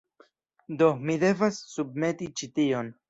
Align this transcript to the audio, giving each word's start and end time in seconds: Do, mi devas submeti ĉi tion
Do, 0.79 0.87
mi 1.09 1.17
devas 1.25 1.59
submeti 1.75 2.31
ĉi 2.41 2.51
tion 2.59 2.91